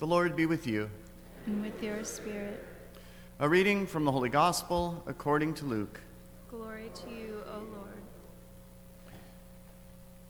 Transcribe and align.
The 0.00 0.06
Lord 0.06 0.34
be 0.34 0.46
with 0.46 0.66
you. 0.66 0.88
and 1.46 1.62
with 1.62 1.82
your 1.82 2.04
spirit. 2.04 2.64
A 3.38 3.46
reading 3.46 3.86
from 3.86 4.06
the 4.06 4.12
Holy 4.12 4.30
Gospel 4.30 5.02
according 5.06 5.52
to 5.54 5.66
Luke. 5.66 6.00
Glory 6.50 6.90
to 6.94 7.10
you, 7.10 7.42
O 7.52 7.58
Lord. 7.58 8.00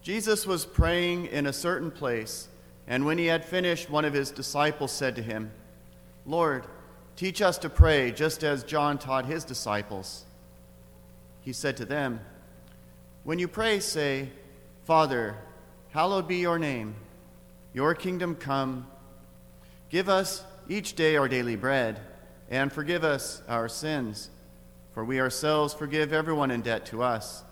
Jesus 0.02 0.44
was 0.44 0.66
praying 0.66 1.26
in 1.26 1.46
a 1.46 1.52
certain 1.52 1.92
place, 1.92 2.48
and 2.88 3.06
when 3.06 3.16
he 3.16 3.26
had 3.26 3.44
finished, 3.44 3.88
one 3.88 4.04
of 4.04 4.12
his 4.12 4.32
disciples 4.32 4.90
said 4.90 5.14
to 5.14 5.22
him, 5.22 5.52
Lord, 6.26 6.66
teach 7.14 7.40
us 7.40 7.56
to 7.58 7.70
pray 7.70 8.10
just 8.10 8.42
as 8.42 8.64
John 8.64 8.98
taught 8.98 9.26
his 9.26 9.44
disciples. 9.44 10.24
He 11.42 11.52
said 11.52 11.76
to 11.76 11.84
them, 11.84 12.18
When 13.22 13.38
you 13.38 13.46
pray, 13.46 13.78
say, 13.78 14.30
Father, 14.84 15.36
hallowed 15.90 16.26
be 16.26 16.38
your 16.38 16.58
name, 16.58 16.96
your 17.72 17.94
kingdom 17.94 18.34
come. 18.34 18.88
Give 19.90 20.08
us 20.08 20.44
each 20.68 20.94
day 20.94 21.16
our 21.16 21.28
daily 21.28 21.56
bread, 21.56 22.00
and 22.48 22.72
forgive 22.72 23.04
us 23.04 23.42
our 23.48 23.68
sins, 23.68 24.30
for 24.94 25.04
we 25.04 25.20
ourselves 25.20 25.74
forgive 25.74 26.12
everyone 26.12 26.50
in 26.50 26.62
debt 26.62 26.86
to 26.86 27.02
us 27.02 27.44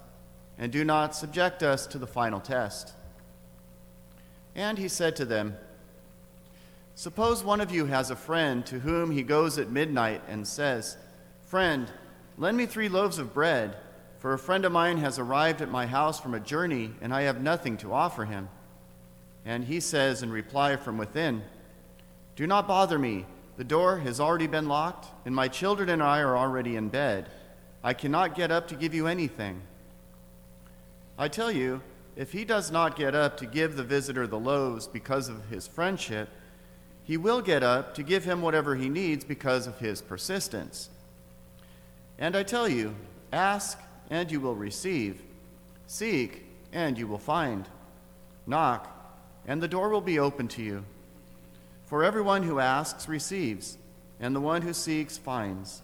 and 0.59 0.73
do 0.73 0.85
not 0.85 1.15
subject 1.15 1.63
us 1.63 1.87
to 1.87 1.99
the 1.99 2.07
final 2.07 2.41
test. 2.41 2.93
And 4.55 4.77
he 4.77 4.89
said 4.89 5.15
to 5.17 5.25
them, 5.25 5.57
Suppose 6.97 7.45
one 7.45 7.61
of 7.61 7.71
you 7.71 7.87
has 7.87 8.11
a 8.11 8.17
friend 8.17 8.67
to 8.67 8.81
whom 8.81 9.13
he 9.13 9.23
goes 9.23 9.57
at 9.57 9.71
midnight 9.71 10.21
and 10.27 10.47
says, 10.47 10.97
Friend, 11.47 11.89
lend 12.37 12.57
me 12.57 12.67
three 12.67 12.89
loaves 12.89 13.19
of 13.19 13.33
bread, 13.33 13.77
for 14.19 14.33
a 14.33 14.39
friend 14.39 14.65
of 14.65 14.73
mine 14.73 14.99
has 14.99 15.17
arrived 15.17 15.63
at 15.63 15.71
my 15.71 15.87
house 15.87 16.19
from 16.19 16.35
a 16.35 16.41
journey, 16.41 16.91
and 17.01 17.15
I 17.15 17.23
have 17.23 17.41
nothing 17.41 17.77
to 17.79 17.93
offer 17.93 18.25
him. 18.25 18.49
And 19.45 19.65
he 19.65 19.79
says 19.79 20.25
in 20.25 20.33
reply 20.33 20.75
from 20.75 20.99
within, 20.99 21.45
Do 22.39 22.47
not 22.47 22.69
bother 22.69 23.01
me. 23.01 23.27
The 23.57 23.65
door 23.65 23.99
has 23.99 24.21
already 24.21 24.47
been 24.47 24.69
locked, 24.69 25.09
and 25.27 25.35
my 25.35 25.49
children 25.49 25.89
and 25.89 26.01
I 26.01 26.21
are 26.21 26.37
already 26.37 26.77
in 26.77 26.89
bed. 26.89 27.29
I 27.83 27.95
cannot 27.95 28.37
get 28.37 28.53
up 28.53 28.69
to 28.69 28.77
give 28.77 28.95
you 28.95 29.09
anything. 29.09 29.61
I 31.19 31.27
tell 31.27 31.51
you, 31.51 31.81
if 32.15 32.31
he 32.31 32.45
does 32.45 32.71
not 32.71 32.95
get 32.95 33.13
up 33.13 33.39
to 33.39 33.47
give 33.47 33.75
the 33.75 33.83
visitor 33.83 34.29
the 34.29 34.39
loaves 34.39 34.87
because 34.87 35.29
of 35.29 35.47
his 35.47 35.67
friendship, 35.67 36.29
he 37.03 37.17
will 37.17 37.43
get 37.43 37.65
up 37.65 37.93
to 37.97 38.05
give 38.05 38.23
him 38.23 38.41
whatever 38.41 38.77
he 38.77 38.89
needs 38.89 39.25
because 39.25 39.67
of 39.67 39.81
his 39.81 40.01
persistence. 40.01 40.91
And 42.21 42.37
I 42.37 42.45
tell 42.45 42.69
you, 42.69 42.95
ask 43.33 43.81
and 44.11 44.31
you 44.31 44.41
will 44.41 44.55
receive, 44.55 45.23
seek 45.89 46.45
and 46.73 46.97
you 46.97 47.09
will 47.09 47.19
find, 47.19 47.69
knock 48.47 48.95
and 49.45 49.61
the 49.61 49.67
door 49.67 49.89
will 49.89 50.01
be 50.01 50.21
open 50.21 50.47
to 50.47 50.63
you. 50.63 50.85
For 51.89 52.05
everyone 52.05 52.43
who 52.43 52.61
asks 52.61 53.09
receives, 53.09 53.79
and 54.21 54.37
the 54.37 54.43
one 54.43 54.61
who 54.61 54.75
seeks 54.75 55.17
finds, 55.17 55.81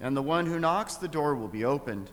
and 0.00 0.16
the 0.16 0.22
one 0.22 0.46
who 0.46 0.58
knocks 0.58 0.96
the 0.96 1.06
door 1.06 1.36
will 1.36 1.46
be 1.46 1.64
opened. 1.64 2.10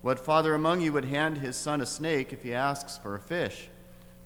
What 0.00 0.18
father 0.24 0.54
among 0.54 0.80
you 0.80 0.90
would 0.94 1.04
hand 1.04 1.36
his 1.36 1.54
son 1.54 1.82
a 1.82 1.86
snake 1.86 2.32
if 2.32 2.42
he 2.42 2.54
asks 2.54 2.96
for 2.96 3.14
a 3.14 3.20
fish, 3.20 3.68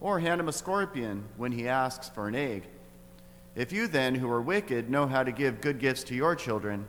or 0.00 0.20
hand 0.20 0.40
him 0.40 0.46
a 0.46 0.52
scorpion 0.52 1.24
when 1.36 1.50
he 1.50 1.66
asks 1.66 2.08
for 2.08 2.28
an 2.28 2.36
egg? 2.36 2.68
If 3.56 3.72
you 3.72 3.88
then, 3.88 4.14
who 4.14 4.30
are 4.30 4.40
wicked, 4.40 4.88
know 4.88 5.08
how 5.08 5.24
to 5.24 5.32
give 5.32 5.60
good 5.60 5.80
gifts 5.80 6.04
to 6.04 6.14
your 6.14 6.36
children, 6.36 6.86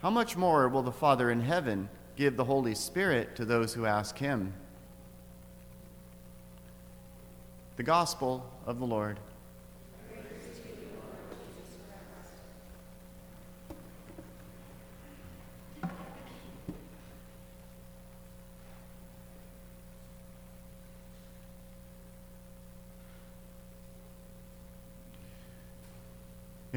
how 0.00 0.08
much 0.08 0.38
more 0.38 0.70
will 0.70 0.82
the 0.82 0.90
Father 0.90 1.30
in 1.30 1.42
heaven 1.42 1.90
give 2.16 2.38
the 2.38 2.44
Holy 2.44 2.74
Spirit 2.74 3.36
to 3.36 3.44
those 3.44 3.74
who 3.74 3.84
ask 3.84 4.16
him? 4.16 4.54
The 7.76 7.82
Gospel 7.82 8.50
of 8.64 8.78
the 8.78 8.86
Lord. 8.86 9.20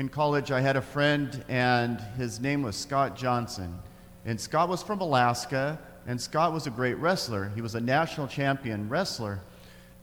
College, 0.09 0.51
I 0.51 0.59
had 0.59 0.75
a 0.75 0.81
friend, 0.81 1.43
and 1.47 2.01
his 2.17 2.39
name 2.39 2.63
was 2.63 2.75
Scott 2.75 3.15
Johnson. 3.15 3.77
And 4.25 4.39
Scott 4.39 4.67
was 4.67 4.81
from 4.81 5.01
Alaska, 5.01 5.79
and 6.07 6.19
Scott 6.19 6.51
was 6.51 6.67
a 6.67 6.71
great 6.71 6.95
wrestler. 6.95 7.51
He 7.55 7.61
was 7.61 7.75
a 7.75 7.79
national 7.79 8.27
champion 8.27 8.89
wrestler. 8.89 9.39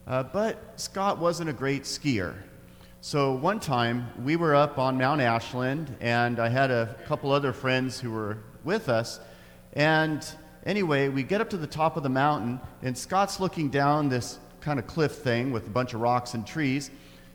Uh, 0.07 0.23
but 0.23 0.79
Scott 0.79 1.19
wasn't 1.19 1.49
a 1.49 1.53
great 1.53 1.83
skier. 1.83 2.33
So 3.01 3.33
one 3.33 3.59
time, 3.59 4.07
we 4.23 4.37
were 4.37 4.55
up 4.55 4.79
on 4.79 4.97
Mount 4.97 5.21
Ashland, 5.21 5.95
and 5.99 6.39
I 6.39 6.49
had 6.49 6.71
a 6.71 6.95
couple 7.05 7.31
other 7.31 7.51
friends 7.51 7.99
who 7.99 8.11
were 8.11 8.37
with 8.63 8.89
us. 8.89 9.19
And 9.73 10.25
anyway, 10.65 11.09
we 11.09 11.23
get 11.23 11.41
up 11.41 11.49
to 11.51 11.57
the 11.57 11.67
top 11.67 11.97
of 11.97 12.03
the 12.03 12.09
mountain, 12.09 12.59
and 12.81 12.97
Scott's 12.97 13.39
looking 13.39 13.69
down 13.69 14.09
this 14.09 14.39
kind 14.61 14.79
of 14.79 14.87
cliff 14.87 15.11
thing 15.11 15.51
with 15.51 15.67
a 15.67 15.69
bunch 15.69 15.93
of 15.93 15.99
rocks 15.99 16.33
and 16.33 16.47
trees. 16.47 16.89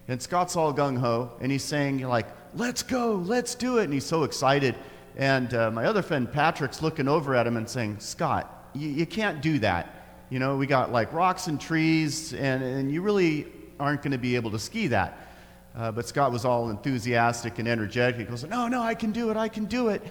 And 0.09 0.21
Scott's 0.21 0.57
all 0.57 0.75
gung 0.75 0.99
ho, 0.99 1.31
and 1.41 1.53
he's 1.53 1.63
saying, 1.63 2.01
like, 2.01 2.27
let's 2.55 2.83
go, 2.83 3.15
let's 3.15 3.55
do 3.55 3.79
it. 3.79 3.85
And 3.85 3.93
he's 3.93 4.07
so 4.07 4.25
excited. 4.25 4.75
And 5.17 5.53
uh, 5.55 5.71
my 5.71 5.85
other 5.85 6.03
friend 6.03 6.31
Patrick's 6.31 6.83
looking 6.83 7.09
over 7.09 7.35
at 7.35 7.47
him 7.47 7.57
and 7.57 7.69
saying, 7.69 8.01
Scott, 8.01 8.71
you, 8.75 8.89
you 8.89 9.07
can't 9.07 9.43
do 9.43 9.59
that. 9.59 9.95
You 10.31 10.39
know, 10.39 10.57
we 10.57 10.67
got 10.67 10.93
like 10.93 11.13
rocks 11.13 11.47
and 11.47 11.61
trees, 11.61 12.33
and, 12.33 12.63
and 12.63 12.91
you 12.91 13.03
really 13.03 13.47
aren't 13.79 14.03
going 14.03 14.13
to 14.13 14.19
be 14.19 14.35
able 14.37 14.51
to 14.53 14.59
ski 14.59 14.87
that. 14.87 15.29
Uh, 15.77 15.91
but 15.91 16.07
Scott 16.07 16.33
was 16.33 16.45
all 16.45 16.71
enthusiastic 16.71 17.59
and 17.59 17.69
energetic. 17.69 18.17
He 18.17 18.25
goes, 18.25 18.45
No, 18.45 18.69
no, 18.69 18.81
I 18.81 18.95
can 18.95 19.13
do 19.13 19.31
it, 19.31 19.37
I 19.37 19.49
can 19.49 19.67
do 19.67 19.89
it. 19.89 20.03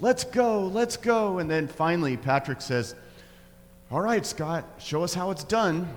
Let's 0.00 0.24
go, 0.24 0.66
let's 0.66 0.96
go. 0.96 1.38
And 1.38 1.50
then 1.50 1.68
finally, 1.68 2.16
Patrick 2.16 2.60
says, 2.60 2.94
All 3.90 4.00
right, 4.00 4.24
Scott, 4.24 4.64
show 4.78 5.02
us 5.02 5.14
how 5.14 5.30
it's 5.30 5.44
done. 5.44 5.88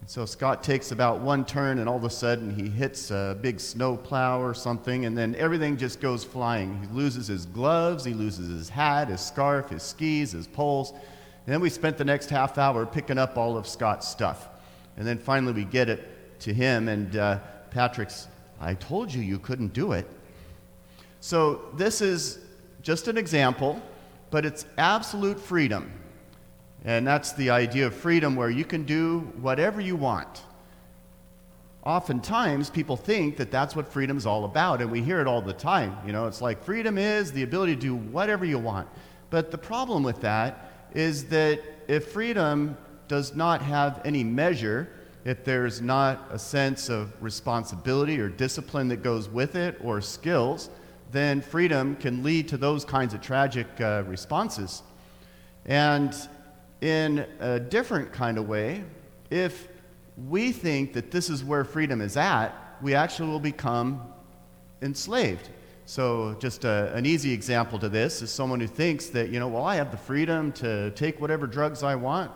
And 0.00 0.10
so 0.10 0.24
Scott 0.24 0.62
takes 0.62 0.92
about 0.92 1.20
one 1.20 1.44
turn, 1.44 1.78
and 1.78 1.88
all 1.88 1.96
of 1.96 2.04
a 2.04 2.10
sudden 2.10 2.54
he 2.54 2.68
hits 2.68 3.10
a 3.10 3.36
big 3.40 3.58
snow 3.58 3.96
plow 3.96 4.40
or 4.40 4.54
something, 4.54 5.04
and 5.04 5.16
then 5.16 5.34
everything 5.36 5.76
just 5.76 6.00
goes 6.00 6.22
flying. 6.24 6.80
He 6.80 6.86
loses 6.94 7.26
his 7.26 7.46
gloves, 7.46 8.04
he 8.04 8.14
loses 8.14 8.48
his 8.48 8.68
hat, 8.68 9.08
his 9.08 9.20
scarf, 9.20 9.70
his 9.70 9.82
skis, 9.82 10.32
his 10.32 10.46
poles. 10.46 10.92
And 10.92 11.52
then 11.52 11.60
we 11.60 11.70
spent 11.70 11.96
the 11.96 12.04
next 12.04 12.30
half 12.30 12.58
hour 12.58 12.86
picking 12.86 13.18
up 13.18 13.36
all 13.36 13.56
of 13.56 13.66
Scott's 13.66 14.08
stuff. 14.08 14.48
And 14.96 15.06
then 15.06 15.18
finally 15.18 15.52
we 15.52 15.64
get 15.64 15.88
it 15.88 16.40
to 16.40 16.52
him, 16.52 16.88
and 16.88 17.16
uh, 17.16 17.38
Patrick's, 17.70 18.28
I 18.60 18.74
told 18.74 19.12
you 19.12 19.22
you 19.22 19.38
couldn't 19.38 19.72
do 19.72 19.92
it. 19.92 20.08
So 21.20 21.62
this 21.74 22.00
is 22.00 22.38
just 22.82 23.08
an 23.08 23.18
example, 23.18 23.82
but 24.30 24.44
it's 24.44 24.66
absolute 24.78 25.40
freedom. 25.40 25.92
And 26.86 27.04
that's 27.04 27.32
the 27.32 27.50
idea 27.50 27.88
of 27.88 27.94
freedom 27.94 28.36
where 28.36 28.48
you 28.48 28.64
can 28.64 28.84
do 28.84 29.20
whatever 29.40 29.80
you 29.80 29.96
want. 29.96 30.44
Oftentimes, 31.82 32.70
people 32.70 32.96
think 32.96 33.36
that 33.36 33.50
that's 33.50 33.74
what 33.74 33.92
freedom 33.92 34.16
is 34.16 34.24
all 34.24 34.44
about, 34.44 34.80
and 34.80 34.90
we 34.90 35.02
hear 35.02 35.20
it 35.20 35.26
all 35.26 35.42
the 35.42 35.52
time. 35.52 35.96
You 36.06 36.12
know, 36.12 36.26
it's 36.28 36.40
like 36.40 36.62
freedom 36.62 36.96
is 36.96 37.32
the 37.32 37.42
ability 37.42 37.74
to 37.74 37.80
do 37.80 37.96
whatever 37.96 38.44
you 38.44 38.58
want. 38.58 38.88
But 39.30 39.50
the 39.50 39.58
problem 39.58 40.04
with 40.04 40.20
that 40.20 40.70
is 40.94 41.26
that 41.26 41.60
if 41.88 42.06
freedom 42.12 42.76
does 43.08 43.34
not 43.34 43.62
have 43.62 44.00
any 44.04 44.22
measure, 44.22 44.88
if 45.24 45.44
there's 45.44 45.80
not 45.80 46.28
a 46.30 46.38
sense 46.38 46.88
of 46.88 47.12
responsibility 47.20 48.20
or 48.20 48.28
discipline 48.28 48.86
that 48.88 49.02
goes 49.02 49.28
with 49.28 49.56
it 49.56 49.76
or 49.82 50.00
skills, 50.00 50.70
then 51.10 51.40
freedom 51.40 51.96
can 51.96 52.22
lead 52.22 52.46
to 52.48 52.56
those 52.56 52.84
kinds 52.84 53.12
of 53.12 53.20
tragic 53.20 53.66
uh, 53.80 54.04
responses. 54.06 54.84
And 55.64 56.14
in 56.80 57.26
a 57.40 57.58
different 57.58 58.12
kind 58.12 58.38
of 58.38 58.48
way, 58.48 58.84
if 59.30 59.68
we 60.28 60.52
think 60.52 60.92
that 60.94 61.10
this 61.10 61.30
is 61.30 61.44
where 61.44 61.64
freedom 61.64 62.00
is 62.00 62.16
at, 62.16 62.52
we 62.82 62.94
actually 62.94 63.28
will 63.28 63.40
become 63.40 64.02
enslaved. 64.82 65.48
So, 65.88 66.36
just 66.40 66.64
a, 66.64 66.92
an 66.94 67.06
easy 67.06 67.32
example 67.32 67.78
to 67.78 67.88
this 67.88 68.20
is 68.20 68.30
someone 68.30 68.58
who 68.58 68.66
thinks 68.66 69.06
that, 69.10 69.30
you 69.30 69.38
know, 69.38 69.46
well, 69.46 69.64
I 69.64 69.76
have 69.76 69.90
the 69.90 69.96
freedom 69.96 70.50
to 70.52 70.90
take 70.92 71.20
whatever 71.20 71.46
drugs 71.46 71.82
I 71.82 71.94
want, 71.94 72.32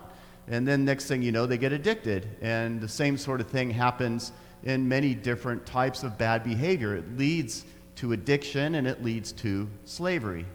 and 0.47 0.67
then 0.67 0.85
next 0.85 1.07
thing 1.07 1.21
you 1.21 1.33
know, 1.33 1.47
they 1.47 1.59
get 1.59 1.73
addicted. 1.73 2.29
And 2.41 2.81
the 2.81 2.89
same 2.89 3.17
sort 3.17 3.41
of 3.41 3.49
thing 3.49 3.71
happens 3.71 4.33
in 4.63 4.89
many 4.89 5.15
different 5.15 5.67
types 5.67 6.03
of 6.03 6.17
bad 6.17 6.45
behavior. 6.45 6.95
It 6.95 7.19
leads 7.19 7.65
to 7.97 8.13
addiction 8.13 8.77
and 8.77 8.87
it 8.87 9.03
leads 9.03 9.33
to 9.33 9.69
slavery. 9.85 10.47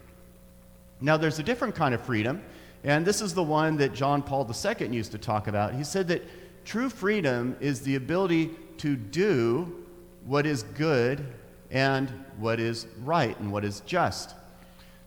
Now, 1.00 1.16
there's 1.16 1.38
a 1.38 1.42
different 1.42 1.74
kind 1.74 1.94
of 1.94 2.00
freedom, 2.00 2.42
and 2.84 3.04
this 3.04 3.20
is 3.20 3.34
the 3.34 3.42
one 3.42 3.76
that 3.78 3.94
John 3.94 4.22
Paul 4.22 4.48
II 4.48 4.88
used 4.88 5.12
to 5.12 5.18
talk 5.18 5.48
about. 5.48 5.74
He 5.74 5.84
said 5.84 6.08
that 6.08 6.22
true 6.64 6.88
freedom 6.88 7.56
is 7.60 7.80
the 7.80 7.96
ability 7.96 8.50
to 8.78 8.96
do 8.96 9.84
what 10.24 10.46
is 10.46 10.62
good 10.62 11.26
and 11.70 12.10
what 12.38 12.60
is 12.60 12.86
right 13.04 13.38
and 13.38 13.50
what 13.52 13.64
is 13.64 13.80
just. 13.86 14.34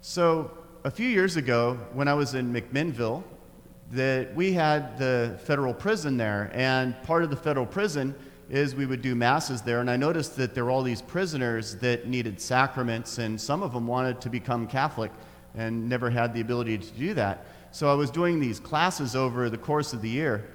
So, 0.01 0.51
a 0.86 0.92
few 0.92 1.10
years 1.10 1.36
ago, 1.36 1.77
when 1.94 2.07
I 2.07 2.13
was 2.13 2.36
in 2.36 2.54
McMinnville, 2.54 3.21
that 3.92 4.33
we 4.36 4.54
had 4.54 4.98
the 4.98 5.38
federal 5.44 5.74
prison 5.74 6.15
there, 6.15 6.51
and 6.54 7.01
part 7.04 7.24
of 7.24 7.30
the 7.30 7.36
federal 7.36 7.65
prison 7.65 8.15
is 8.50 8.75
we 8.75 8.86
would 8.86 9.01
do 9.01 9.13
masses 9.13 9.62
there, 9.62 9.80
and 9.81 9.89
I 9.89 9.98
noticed 9.98 10.36
that 10.38 10.56
there 10.56 10.65
were 10.65 10.72
all 10.72 10.83
these 10.83 11.01
prisoners 11.01 11.75
that 11.77 12.07
needed 12.07 12.39
sacraments, 12.39 13.18
and 13.18 13.39
some 13.39 13.62
of 13.62 13.74
them 13.74 13.88
wanted 13.88 14.22
to 14.22 14.30
become 14.30 14.68
Catholic 14.68 15.12
and 15.56 15.89
never 15.89 16.10
had 16.10 16.33
the 16.33 16.42
ability 16.42 16.77
to 16.77 16.92
do 16.92 17.13
that. 17.15 17.45
So 17.71 17.89
I 17.89 17.94
was 17.94 18.10
doing 18.10 18.39
these 18.39 18.60
classes 18.60 19.16
over 19.16 19.50
the 19.50 19.57
course 19.57 19.94
of 19.94 20.01
the 20.01 20.10
year. 20.10 20.50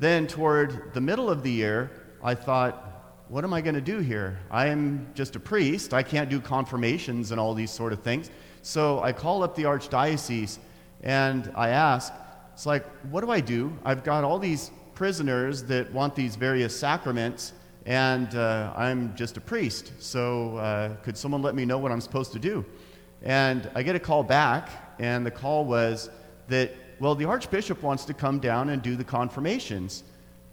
Then, 0.00 0.26
toward 0.26 0.92
the 0.94 1.00
middle 1.00 1.30
of 1.30 1.42
the 1.42 1.50
year, 1.50 1.90
I 2.22 2.34
thought, 2.34 3.24
what 3.28 3.44
am 3.44 3.52
I 3.54 3.60
going 3.60 3.74
to 3.74 3.80
do 3.80 3.98
here? 3.98 4.38
I 4.50 4.66
am 4.66 5.08
just 5.14 5.36
a 5.36 5.40
priest. 5.40 5.94
I 5.94 6.02
can't 6.02 6.28
do 6.28 6.40
confirmations 6.40 7.30
and 7.30 7.40
all 7.40 7.54
these 7.54 7.70
sort 7.70 7.92
of 7.92 8.02
things. 8.02 8.30
So 8.62 9.00
I 9.00 9.12
call 9.12 9.42
up 9.42 9.54
the 9.54 9.62
archdiocese 9.62 10.58
and 11.02 11.52
I 11.54 11.68
ask, 11.68 12.12
it's 12.52 12.66
like, 12.66 12.84
what 13.10 13.20
do 13.20 13.30
I 13.30 13.40
do? 13.40 13.72
I've 13.84 14.02
got 14.02 14.24
all 14.24 14.38
these 14.38 14.70
prisoners 14.94 15.62
that 15.64 15.92
want 15.92 16.14
these 16.14 16.36
various 16.36 16.76
sacraments, 16.76 17.52
and 17.84 18.34
uh, 18.34 18.72
I'm 18.76 19.14
just 19.14 19.36
a 19.36 19.40
priest. 19.40 19.92
So 19.98 20.56
uh, 20.56 20.96
could 20.96 21.16
someone 21.16 21.42
let 21.42 21.54
me 21.54 21.64
know 21.64 21.78
what 21.78 21.92
I'm 21.92 22.00
supposed 22.00 22.32
to 22.32 22.38
do? 22.38 22.64
And 23.22 23.70
I 23.74 23.82
get 23.82 23.94
a 23.94 24.00
call 24.00 24.22
back, 24.22 24.70
and 24.98 25.24
the 25.24 25.30
call 25.30 25.64
was 25.64 26.10
that, 26.48 26.72
well, 27.00 27.14
the 27.14 27.24
archbishop 27.24 27.82
wants 27.82 28.04
to 28.06 28.14
come 28.14 28.38
down 28.38 28.70
and 28.70 28.82
do 28.82 28.96
the 28.96 29.04
confirmations. 29.04 30.04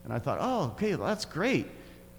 And 0.03 0.13
I 0.13 0.19
thought, 0.19 0.39
oh, 0.41 0.65
okay, 0.71 0.95
well, 0.95 1.07
that's 1.07 1.25
great. 1.25 1.67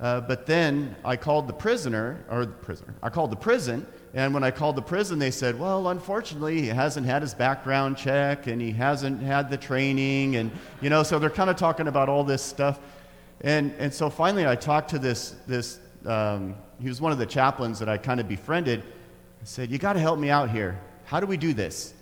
Uh, 0.01 0.21
but 0.21 0.47
then 0.47 0.97
I 1.05 1.17
called 1.17 1.47
the 1.47 1.53
prisoner, 1.53 2.25
or 2.31 2.47
the 2.47 2.53
prisoner, 2.53 2.95
I 3.03 3.11
called 3.11 3.31
the 3.31 3.37
prison, 3.37 3.87
and 4.15 4.33
when 4.33 4.45
I 4.45 4.53
called 4.53 4.77
the 4.77 4.83
prison, 4.83 5.19
they 5.19 5.33
said, 5.33 5.59
well, 5.59 5.89
unfortunately, 5.89 6.63
he 6.63 6.69
hasn't 6.69 7.05
had 7.05 7.21
his 7.21 7.35
background 7.35 7.97
check 7.97 8.47
and 8.47 8.63
he 8.63 8.71
hasn't 8.71 9.21
had 9.21 9.51
the 9.51 9.57
training. 9.57 10.37
And, 10.37 10.53
you 10.81 10.89
know, 10.89 11.03
so 11.03 11.19
they're 11.19 11.31
kind 11.31 11.51
of 11.51 11.57
talking 11.57 11.89
about 11.89 12.09
all 12.09 12.23
this 12.23 12.41
stuff. 12.41 12.79
And, 13.41 13.75
and 13.79 13.93
so 13.93 14.09
finally, 14.09 14.47
I 14.47 14.55
talked 14.55 14.91
to 14.91 15.01
this, 15.01 15.35
this 15.49 15.81
um, 16.07 16.55
he 16.81 16.89
was 16.89 17.01
one 17.01 17.11
of 17.11 17.19
the 17.19 17.27
chaplains 17.27 17.81
that 17.81 17.89
I 17.89 17.99
kind 17.99 18.21
of 18.21 18.29
befriended. 18.29 18.85
I 18.85 19.45
said, 19.45 19.71
You 19.71 19.79
got 19.79 19.95
to 19.95 20.01
help 20.01 20.21
me 20.21 20.31
out 20.31 20.49
here. 20.49 20.81
How 21.07 21.19
do 21.19 21.27
we 21.27 21.37
do 21.37 21.53
this? 21.53 21.93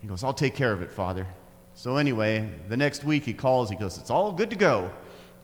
He 0.00 0.06
goes, 0.06 0.22
I'll 0.24 0.34
take 0.34 0.54
care 0.54 0.72
of 0.72 0.82
it, 0.82 0.92
Father. 0.92 1.26
So 1.74 1.96
anyway, 1.96 2.48
the 2.68 2.76
next 2.76 3.04
week 3.04 3.24
he 3.24 3.32
calls, 3.32 3.70
he 3.70 3.76
goes, 3.76 3.98
It's 3.98 4.10
all 4.10 4.32
good 4.32 4.50
to 4.50 4.56
go. 4.56 4.90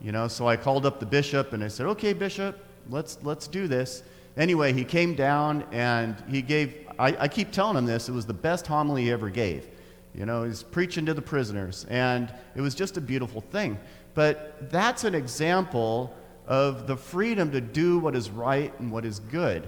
You 0.01 0.11
know, 0.11 0.27
so 0.27 0.47
I 0.47 0.57
called 0.57 0.85
up 0.85 0.99
the 0.99 1.05
bishop 1.05 1.53
and 1.53 1.63
I 1.63 1.67
said, 1.67 1.85
Okay, 1.87 2.13
bishop, 2.13 2.63
let's, 2.89 3.17
let's 3.23 3.47
do 3.47 3.67
this. 3.67 4.03
Anyway, 4.37 4.73
he 4.73 4.83
came 4.83 5.15
down 5.15 5.65
and 5.71 6.21
he 6.29 6.41
gave, 6.41 6.87
I, 6.99 7.15
I 7.21 7.27
keep 7.27 7.51
telling 7.51 7.77
him 7.77 7.85
this, 7.85 8.09
it 8.09 8.11
was 8.11 8.25
the 8.25 8.33
best 8.33 8.67
homily 8.67 9.03
he 9.03 9.11
ever 9.11 9.29
gave. 9.29 9.67
You 10.13 10.25
know, 10.25 10.43
he's 10.43 10.63
preaching 10.63 11.05
to 11.07 11.13
the 11.13 11.21
prisoners, 11.21 11.85
and 11.89 12.33
it 12.55 12.61
was 12.61 12.73
just 12.73 12.95
a 12.95 13.01
beautiful 13.01 13.41
thing. 13.41 13.77
But 14.13 14.69
that's 14.69 15.03
an 15.03 15.13
example 15.13 16.13
of 16.47 16.87
the 16.87 16.95
freedom 16.95 17.51
to 17.51 17.59
do 17.59 17.99
what 17.99 18.15
is 18.15 18.29
right 18.29 18.77
and 18.79 18.91
what 18.91 19.03
is 19.03 19.19
good. 19.19 19.67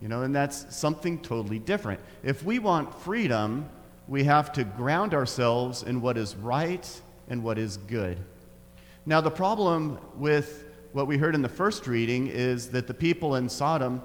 You 0.00 0.08
know, 0.08 0.22
and 0.22 0.34
that's 0.34 0.74
something 0.74 1.18
totally 1.20 1.58
different. 1.58 2.00
If 2.22 2.44
we 2.44 2.58
want 2.60 2.94
freedom, 3.00 3.68
we 4.08 4.24
have 4.24 4.52
to 4.52 4.64
ground 4.64 5.14
ourselves 5.14 5.82
in 5.82 6.00
what 6.00 6.16
is 6.16 6.34
right 6.36 7.00
and 7.28 7.42
what 7.42 7.58
is 7.58 7.76
good. 7.76 8.18
Now, 9.06 9.20
the 9.20 9.30
problem 9.30 9.98
with 10.16 10.64
what 10.92 11.06
we 11.06 11.16
heard 11.16 11.34
in 11.34 11.42
the 11.42 11.48
first 11.48 11.86
reading 11.86 12.28
is 12.28 12.68
that 12.70 12.86
the 12.86 12.94
people 12.94 13.36
in 13.36 13.48
Sodom 13.48 14.02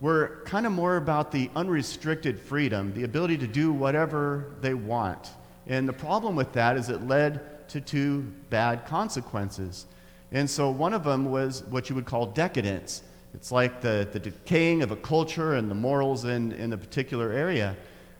were 0.00 0.42
kind 0.44 0.66
of 0.66 0.72
more 0.72 0.96
about 0.96 1.32
the 1.32 1.50
unrestricted 1.56 2.38
freedom, 2.38 2.92
the 2.94 3.04
ability 3.04 3.38
to 3.38 3.46
do 3.46 3.72
whatever 3.72 4.52
they 4.60 4.74
want. 4.74 5.30
And 5.66 5.88
the 5.88 5.92
problem 5.92 6.36
with 6.36 6.52
that 6.52 6.76
is 6.76 6.90
it 6.90 7.06
led 7.06 7.68
to 7.70 7.80
two 7.80 8.22
bad 8.50 8.86
consequences. 8.86 9.86
And 10.32 10.48
so 10.48 10.70
one 10.70 10.92
of 10.92 11.02
them 11.02 11.30
was 11.30 11.64
what 11.64 11.88
you 11.88 11.94
would 11.96 12.04
call 12.04 12.26
decadence. 12.26 13.02
It's 13.34 13.50
like 13.50 13.80
the, 13.80 14.08
the 14.12 14.20
decaying 14.20 14.82
of 14.82 14.90
a 14.90 14.96
culture 14.96 15.54
and 15.54 15.70
the 15.70 15.74
morals 15.74 16.24
in, 16.24 16.52
in 16.52 16.72
a 16.72 16.76
particular 16.76 17.32
area. 17.32 17.76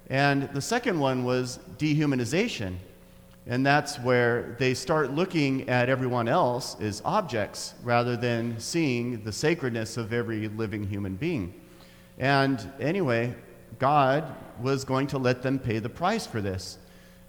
And 0.09 0.49
the 0.53 0.61
second 0.61 0.99
one 0.99 1.25
was 1.25 1.59
dehumanization. 1.79 2.77
And 3.49 3.65
that's 3.65 3.99
where 4.01 4.57
they 4.59 4.75
start 4.75 5.13
looking 5.13 5.69
at 5.69 5.89
everyone 5.89 6.27
else 6.27 6.77
as 6.81 7.01
objects 7.05 7.75
rather 7.85 8.17
than 8.17 8.59
seeing 8.59 9.23
the 9.23 9.33
sacredness 9.33 9.97
of 9.97 10.13
every 10.13 10.49
living 10.49 10.85
human 10.85 11.15
being. 11.15 11.55
And 12.19 12.73
anyway, 12.81 13.35
God 13.79 14.25
was 14.61 14.85
going 14.85 15.07
to 15.09 15.19
let 15.19 15.43
them 15.43 15.59
pay 15.59 15.79
the 15.79 15.89
price 15.89 16.27
for 16.27 16.41
this. 16.41 16.79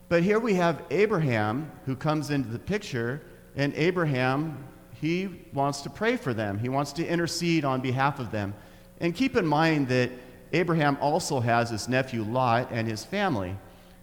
But 0.10 0.24
here 0.24 0.40
we 0.40 0.54
have 0.56 0.84
Abraham 0.90 1.70
who 1.86 1.96
comes 1.96 2.30
into 2.30 2.50
the 2.50 2.60
picture, 2.60 3.22
and 3.56 3.74
Abraham, 3.76 4.64
he 5.00 5.30
wants 5.54 5.82
to 5.82 5.90
pray 5.90 6.16
for 6.16 6.34
them, 6.34 6.58
he 6.58 6.70
wants 6.70 6.94
to 6.94 7.06
intercede 7.06 7.66
on 7.66 7.82
behalf 7.82 8.20
of 8.20 8.32
them. 8.32 8.54
And 9.00 9.14
keep 9.14 9.36
in 9.36 9.46
mind 9.46 9.90
that 9.90 10.10
Abraham 10.54 10.98
also 11.02 11.40
has 11.40 11.70
his 11.70 11.88
nephew 11.88 12.24
Lot 12.24 12.70
and 12.72 12.88
his 12.88 13.04
family. 13.04 13.56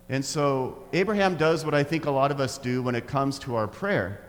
And 0.08 0.24
so 0.24 0.84
Abraham 0.92 1.36
does 1.36 1.64
what 1.64 1.74
I 1.74 1.82
think 1.82 2.04
a 2.04 2.10
lot 2.10 2.30
of 2.30 2.40
us 2.40 2.58
do 2.58 2.82
when 2.82 2.94
it 2.94 3.06
comes 3.06 3.38
to 3.40 3.54
our 3.54 3.66
prayer. 3.66 4.20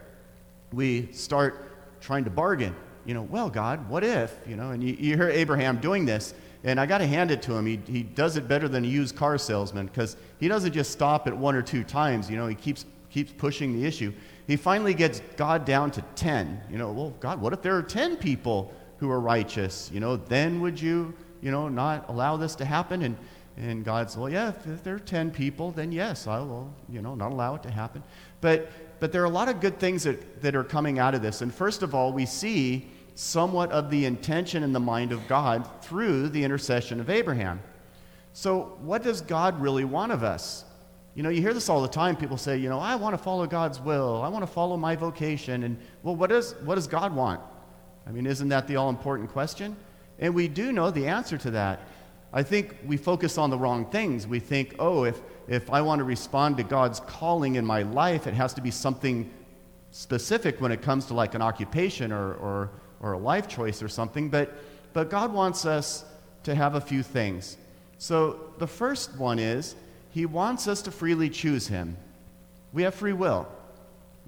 We 0.71 1.11
start 1.11 1.99
trying 2.01 2.23
to 2.25 2.29
bargain. 2.29 2.75
You 3.05 3.13
know, 3.13 3.23
well, 3.23 3.49
God, 3.49 3.87
what 3.89 4.03
if? 4.03 4.35
You 4.47 4.55
know, 4.55 4.71
and 4.71 4.83
you, 4.83 4.95
you 4.99 5.15
hear 5.15 5.29
Abraham 5.29 5.77
doing 5.77 6.05
this, 6.05 6.33
and 6.63 6.79
I 6.79 6.85
got 6.85 6.99
to 6.99 7.07
hand 7.07 7.29
it 7.29 7.41
to 7.43 7.53
him. 7.53 7.65
He, 7.65 7.79
he 7.85 8.03
does 8.03 8.37
it 8.37 8.47
better 8.47 8.67
than 8.67 8.83
a 8.83 8.87
used 8.87 9.15
car 9.15 9.37
salesman 9.37 9.85
because 9.87 10.17
he 10.39 10.47
doesn't 10.47 10.71
just 10.71 10.91
stop 10.91 11.27
at 11.27 11.37
one 11.37 11.55
or 11.55 11.61
two 11.61 11.83
times. 11.83 12.29
You 12.29 12.37
know, 12.37 12.47
he 12.47 12.55
keeps, 12.55 12.85
keeps 13.11 13.31
pushing 13.33 13.73
the 13.73 13.85
issue. 13.85 14.11
He 14.47 14.55
finally 14.55 14.93
gets 14.93 15.21
God 15.37 15.65
down 15.65 15.91
to 15.91 16.01
10. 16.15 16.61
You 16.71 16.77
know, 16.77 16.91
well, 16.91 17.13
God, 17.19 17.39
what 17.39 17.53
if 17.53 17.61
there 17.61 17.75
are 17.75 17.83
10 17.83 18.17
people 18.17 18.73
who 18.97 19.11
are 19.11 19.19
righteous? 19.19 19.91
You 19.93 19.99
know, 19.99 20.15
then 20.15 20.61
would 20.61 20.79
you, 20.81 21.13
you 21.41 21.51
know, 21.51 21.67
not 21.69 22.09
allow 22.09 22.37
this 22.37 22.55
to 22.55 22.65
happen? 22.65 23.01
And 23.03 23.17
and 23.57 23.85
God's, 23.85 24.17
well, 24.17 24.29
yeah, 24.29 24.49
if, 24.49 24.67
if 24.67 24.83
there 24.83 24.95
are 24.95 24.99
10 24.99 25.31
people, 25.31 25.71
then 25.71 25.91
yes, 25.91 26.27
I 26.27 26.39
will, 26.39 26.73
you 26.89 27.01
know, 27.01 27.15
not 27.15 27.31
allow 27.31 27.55
it 27.55 27.63
to 27.63 27.71
happen. 27.71 28.03
But, 28.41 28.69
but 28.99 29.11
there 29.11 29.21
are 29.21 29.25
a 29.25 29.29
lot 29.29 29.47
of 29.47 29.61
good 29.61 29.79
things 29.79 30.03
that, 30.03 30.41
that 30.41 30.55
are 30.55 30.63
coming 30.63 30.99
out 30.99 31.15
of 31.15 31.21
this. 31.21 31.41
And 31.41 31.53
first 31.53 31.81
of 31.81 31.95
all, 31.95 32.11
we 32.11 32.25
see 32.25 32.87
somewhat 33.15 33.71
of 33.71 33.89
the 33.89 34.05
intention 34.05 34.61
in 34.61 34.73
the 34.73 34.79
mind 34.79 35.13
of 35.13 35.25
God 35.27 35.69
through 35.81 36.29
the 36.29 36.43
intercession 36.43 36.99
of 36.99 37.09
Abraham. 37.09 37.61
So, 38.33 38.77
what 38.81 39.03
does 39.03 39.21
God 39.21 39.61
really 39.61 39.85
want 39.85 40.11
of 40.11 40.21
us? 40.21 40.65
You 41.13 41.23
know, 41.23 41.29
you 41.29 41.41
hear 41.41 41.53
this 41.53 41.69
all 41.69 41.81
the 41.81 41.87
time. 41.87 42.17
People 42.17 42.35
say, 42.35 42.57
you 42.57 42.67
know, 42.67 42.79
I 42.79 42.95
want 42.95 43.13
to 43.13 43.17
follow 43.17 43.47
God's 43.47 43.79
will. 43.79 44.21
I 44.21 44.27
want 44.27 44.43
to 44.43 44.51
follow 44.51 44.75
my 44.75 44.97
vocation. 44.97 45.63
And, 45.63 45.77
well, 46.03 46.17
what, 46.17 46.29
is, 46.29 46.55
what 46.65 46.75
does 46.75 46.87
God 46.87 47.15
want? 47.15 47.39
I 48.05 48.11
mean, 48.11 48.25
isn't 48.25 48.49
that 48.49 48.67
the 48.67 48.75
all 48.75 48.89
important 48.89 49.31
question? 49.31 49.77
And 50.19 50.33
we 50.33 50.47
do 50.47 50.71
know 50.71 50.91
the 50.91 51.07
answer 51.07 51.37
to 51.37 51.51
that. 51.51 51.81
I 52.31 52.43
think 52.43 52.77
we 52.85 52.97
focus 52.97 53.37
on 53.37 53.49
the 53.49 53.57
wrong 53.57 53.85
things. 53.85 54.27
We 54.27 54.39
think, 54.39 54.75
oh, 54.79 55.03
if, 55.05 55.19
if 55.47 55.69
I 55.69 55.81
want 55.81 55.99
to 55.99 56.03
respond 56.03 56.57
to 56.57 56.63
God's 56.63 56.99
calling 57.01 57.55
in 57.55 57.65
my 57.65 57.83
life, 57.83 58.27
it 58.27 58.33
has 58.33 58.53
to 58.55 58.61
be 58.61 58.71
something 58.71 59.31
specific 59.91 60.59
when 60.59 60.71
it 60.71 60.81
comes 60.81 61.05
to 61.05 61.13
like 61.13 61.35
an 61.35 61.41
occupation 61.41 62.11
or, 62.11 62.33
or, 62.33 62.71
or 62.99 63.13
a 63.13 63.17
life 63.17 63.47
choice 63.47 63.81
or 63.81 63.87
something. 63.87 64.29
But, 64.29 64.53
but 64.91 65.09
God 65.09 65.33
wants 65.33 65.65
us 65.65 66.03
to 66.43 66.53
have 66.53 66.75
a 66.75 66.81
few 66.81 67.01
things. 67.03 67.57
So 67.97 68.51
the 68.57 68.67
first 68.67 69.17
one 69.17 69.39
is 69.39 69.75
He 70.11 70.25
wants 70.25 70.67
us 70.67 70.81
to 70.83 70.91
freely 70.91 71.29
choose 71.29 71.67
Him. 71.67 71.95
We 72.73 72.83
have 72.83 72.95
free 72.95 73.13
will. 73.13 73.47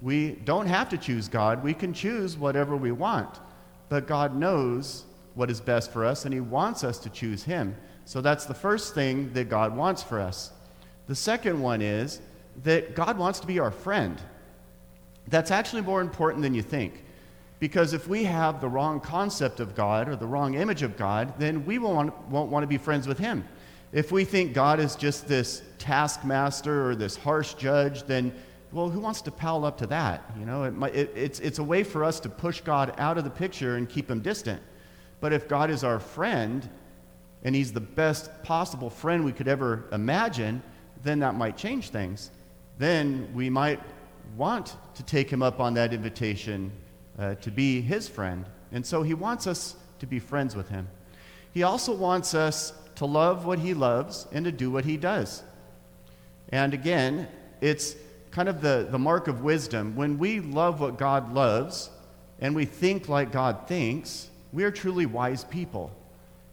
We 0.00 0.30
don't 0.30 0.66
have 0.66 0.88
to 0.90 0.96
choose 0.96 1.28
God, 1.28 1.62
we 1.62 1.74
can 1.74 1.92
choose 1.92 2.36
whatever 2.36 2.76
we 2.76 2.92
want. 2.92 3.40
But 3.88 4.06
God 4.06 4.34
knows 4.36 5.04
what 5.38 5.50
is 5.52 5.60
best 5.60 5.92
for 5.92 6.04
us, 6.04 6.24
and 6.24 6.34
He 6.34 6.40
wants 6.40 6.82
us 6.82 6.98
to 6.98 7.08
choose 7.08 7.44
Him. 7.44 7.76
So 8.04 8.20
that's 8.20 8.44
the 8.44 8.54
first 8.54 8.92
thing 8.92 9.32
that 9.34 9.48
God 9.48 9.76
wants 9.76 10.02
for 10.02 10.18
us. 10.18 10.50
The 11.06 11.14
second 11.14 11.62
one 11.62 11.80
is 11.80 12.20
that 12.64 12.96
God 12.96 13.16
wants 13.16 13.38
to 13.38 13.46
be 13.46 13.60
our 13.60 13.70
friend. 13.70 14.20
That's 15.28 15.52
actually 15.52 15.82
more 15.82 16.00
important 16.00 16.42
than 16.42 16.54
you 16.54 16.62
think. 16.62 17.04
Because 17.60 17.92
if 17.92 18.08
we 18.08 18.24
have 18.24 18.60
the 18.60 18.68
wrong 18.68 18.98
concept 18.98 19.60
of 19.60 19.76
God 19.76 20.08
or 20.08 20.16
the 20.16 20.26
wrong 20.26 20.54
image 20.54 20.82
of 20.82 20.96
God, 20.96 21.32
then 21.38 21.64
we 21.64 21.78
won't, 21.78 22.16
won't 22.28 22.50
want 22.50 22.64
to 22.64 22.68
be 22.68 22.78
friends 22.78 23.06
with 23.06 23.18
Him. 23.18 23.46
If 23.92 24.10
we 24.10 24.24
think 24.24 24.54
God 24.54 24.80
is 24.80 24.96
just 24.96 25.28
this 25.28 25.62
taskmaster 25.78 26.90
or 26.90 26.96
this 26.96 27.16
harsh 27.16 27.54
judge, 27.54 28.02
then, 28.02 28.34
well, 28.72 28.90
who 28.90 28.98
wants 28.98 29.22
to 29.22 29.30
pal 29.30 29.64
up 29.64 29.78
to 29.78 29.86
that? 29.86 30.28
You 30.36 30.46
know, 30.46 30.64
it, 30.64 30.96
it, 30.96 31.12
it's, 31.14 31.38
it's 31.38 31.60
a 31.60 31.64
way 31.64 31.84
for 31.84 32.02
us 32.02 32.18
to 32.20 32.28
push 32.28 32.60
God 32.60 32.92
out 32.98 33.18
of 33.18 33.24
the 33.24 33.30
picture 33.30 33.76
and 33.76 33.88
keep 33.88 34.10
Him 34.10 34.18
distant. 34.18 34.60
But 35.20 35.32
if 35.32 35.48
God 35.48 35.70
is 35.70 35.84
our 35.84 35.98
friend, 35.98 36.68
and 37.44 37.54
he's 37.54 37.72
the 37.72 37.80
best 37.80 38.42
possible 38.42 38.90
friend 38.90 39.24
we 39.24 39.32
could 39.32 39.48
ever 39.48 39.84
imagine, 39.92 40.62
then 41.02 41.20
that 41.20 41.34
might 41.34 41.56
change 41.56 41.90
things. 41.90 42.30
Then 42.78 43.30
we 43.34 43.50
might 43.50 43.80
want 44.36 44.76
to 44.94 45.02
take 45.02 45.30
him 45.30 45.42
up 45.42 45.60
on 45.60 45.74
that 45.74 45.92
invitation 45.92 46.70
uh, 47.18 47.34
to 47.36 47.50
be 47.50 47.80
his 47.80 48.08
friend. 48.08 48.44
And 48.72 48.84
so 48.84 49.02
he 49.02 49.14
wants 49.14 49.46
us 49.46 49.76
to 50.00 50.06
be 50.06 50.18
friends 50.18 50.54
with 50.54 50.68
him. 50.68 50.88
He 51.52 51.62
also 51.62 51.94
wants 51.94 52.34
us 52.34 52.72
to 52.96 53.06
love 53.06 53.46
what 53.46 53.58
he 53.58 53.74
loves 53.74 54.26
and 54.32 54.44
to 54.44 54.52
do 54.52 54.70
what 54.70 54.84
he 54.84 54.96
does. 54.96 55.42
And 56.50 56.74
again, 56.74 57.28
it's 57.60 57.96
kind 58.30 58.48
of 58.48 58.60
the, 58.60 58.86
the 58.90 58.98
mark 58.98 59.28
of 59.28 59.42
wisdom. 59.42 59.96
When 59.96 60.18
we 60.18 60.40
love 60.40 60.80
what 60.80 60.98
God 60.98 61.32
loves, 61.32 61.90
and 62.40 62.54
we 62.54 62.64
think 62.64 63.08
like 63.08 63.32
God 63.32 63.66
thinks, 63.66 64.28
we 64.52 64.64
are 64.64 64.70
truly 64.70 65.06
wise 65.06 65.44
people. 65.44 65.90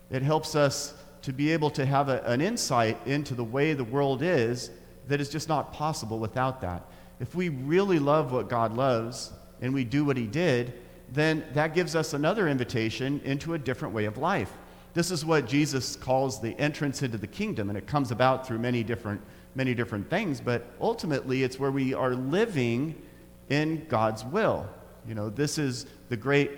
It 0.10 0.22
helps 0.22 0.56
us 0.56 0.94
to 1.24 1.34
be 1.34 1.52
able 1.52 1.70
to 1.72 1.86
have 1.86 2.10
a, 2.10 2.22
an 2.24 2.42
insight 2.42 2.98
into 3.06 3.34
the 3.34 3.44
way 3.44 3.74
the 3.74 3.84
world 3.84 4.22
is 4.22 4.70
that 5.08 5.22
is 5.22 5.30
just 5.30 5.50
not 5.50 5.74
possible 5.74 6.20
without 6.20 6.62
that. 6.62 6.86
If 7.20 7.34
we 7.34 7.50
really 7.50 8.00
love 8.00 8.32
what 8.32 8.50
God 8.50 8.75
loves 8.75 9.32
and 9.62 9.74
we 9.74 9.84
do 9.84 10.06
what 10.06 10.18
He 10.18 10.28
did, 10.28 10.74
then 11.12 11.44
that 11.54 11.74
gives 11.74 11.96
us 11.96 12.14
another 12.14 12.48
invitation 12.48 13.22
into 13.24 13.54
a 13.54 13.60
different 13.60 13.94
way 13.94 14.06
of 14.06 14.18
life. 14.18 14.52
This 14.94 15.12
is 15.12 15.25
what 15.25 15.48
Jesus 15.48 15.96
calls 15.96 16.42
the 16.42 16.58
entrance 16.60 17.04
into 17.04 17.18
the 17.18 17.28
kingdom, 17.28 17.70
and 17.70 17.78
it 17.78 17.86
comes 17.86 18.12
about 18.12 18.48
through 18.48 18.60
many 18.60 18.84
different, 18.84 19.22
many 19.54 19.74
different 19.74 20.10
things, 20.10 20.40
but 20.40 20.66
ultimately 20.80 21.44
it's 21.44 21.60
where 21.60 21.72
we 21.72 21.94
are 21.94 22.16
living 22.16 23.02
in 23.50 23.86
God's 23.90 24.24
will. 24.24 24.68
You 25.08 25.16
know, 25.16 25.30
this 25.30 25.58
is 25.58 25.86
the 26.10 26.18
great 26.18 26.52